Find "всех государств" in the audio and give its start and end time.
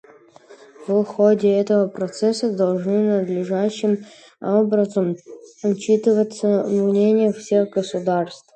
7.31-8.49